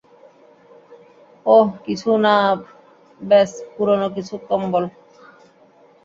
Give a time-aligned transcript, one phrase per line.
[1.45, 2.35] ওহ, কিছু না
[3.21, 4.83] ব্যস পুরোনো কিছু কম্বল।